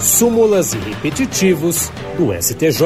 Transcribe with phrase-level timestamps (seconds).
[0.00, 2.82] súmulas e repetitivos do STJ.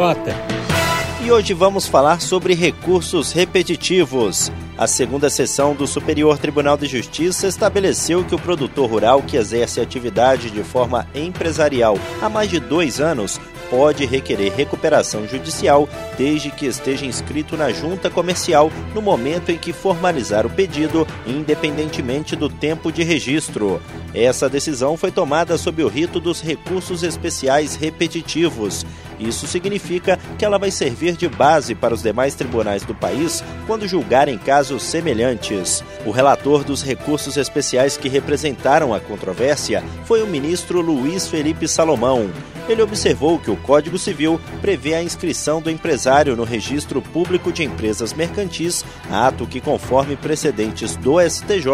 [1.24, 4.50] E hoje vamos falar sobre recursos repetitivos.
[4.78, 9.80] A segunda sessão do Superior Tribunal de Justiça estabeleceu que o produtor rural que exerce
[9.80, 13.38] atividade de forma empresarial há mais de dois anos
[13.70, 15.88] pode requerer recuperação judicial
[16.18, 22.34] desde que esteja inscrito na junta comercial no momento em que formalizar o pedido, independentemente
[22.34, 23.80] do tempo de registro.
[24.12, 28.84] Essa decisão foi tomada sob o rito dos recursos especiais repetitivos.
[29.20, 33.86] Isso significa que ela vai servir de base para os demais tribunais do país quando
[33.86, 35.84] julgarem casos semelhantes.
[36.06, 42.30] O relator dos recursos especiais que representaram a controvérsia foi o ministro Luiz Felipe Salomão.
[42.70, 47.64] Ele observou que o Código Civil prevê a inscrição do empresário no Registro Público de
[47.64, 51.66] Empresas Mercantis, ato que, conforme precedentes do STJ,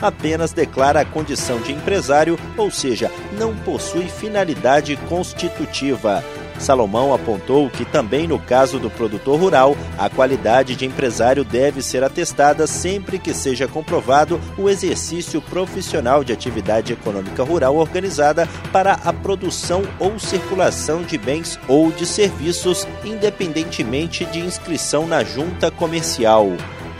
[0.00, 6.24] apenas declara a condição de empresário, ou seja, não possui finalidade constitutiva.
[6.58, 12.02] Salomão apontou que também no caso do produtor rural, a qualidade de empresário deve ser
[12.02, 19.12] atestada sempre que seja comprovado o exercício profissional de atividade econômica rural organizada para a
[19.12, 26.48] produção ou circulação de bens ou de serviços, independentemente de inscrição na junta comercial.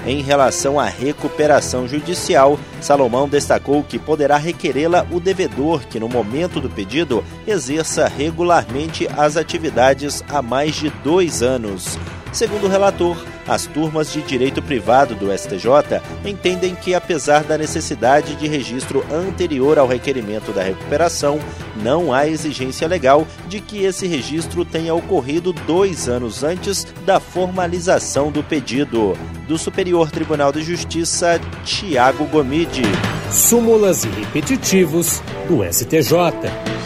[0.06, 6.60] Em relação à recuperação judicial, Salomão destacou que poderá requerê-la o devedor que, no momento
[6.60, 11.98] do pedido, exerça regularmente as atividades há mais de dois anos.
[12.32, 18.36] Segundo o relator, as turmas de direito privado do STJ entendem que, apesar da necessidade
[18.36, 21.38] de registro anterior ao requerimento da recuperação,
[21.82, 28.30] não há exigência legal de que esse registro tenha ocorrido dois anos antes da formalização
[28.30, 29.16] do pedido.
[29.46, 32.82] Do Superior Tribunal de Justiça, Tiago Gomide.
[33.30, 36.77] Súmulas e repetitivos do STJ.